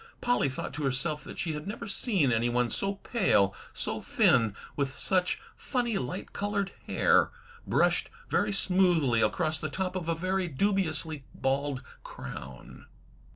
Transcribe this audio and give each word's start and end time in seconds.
Polly 0.19 0.49
thought 0.49 0.73
to 0.73 0.83
herself 0.83 1.23
that 1.25 1.37
she 1.37 1.53
had 1.53 1.67
never 1.67 1.87
seen 1.87 2.31
anyone 2.31 2.71
so 2.71 2.95
pale, 2.95 3.53
so 3.71 3.99
thin, 4.01 4.55
with 4.75 4.89
such 4.91 5.39
funny 5.55 5.99
light 5.99 6.33
coloured 6.33 6.71
hair, 6.87 7.29
brushed 7.67 8.09
very 8.27 8.51
smoothly 8.51 9.21
across 9.21 9.59
the 9.59 9.69
top 9.69 9.95
of 9.95 10.09
a 10.09 10.15
very 10.15 10.47
dubiously 10.47 11.25
bald 11.35 11.83
crown. 12.03 12.87